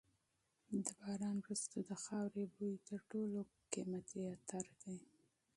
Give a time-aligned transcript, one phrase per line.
[0.83, 3.39] د باران وروسته د خاورې بوی تر ټولو
[3.71, 4.97] قیمتي عطر دی.